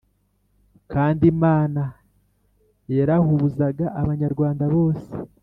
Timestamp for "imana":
1.33-1.83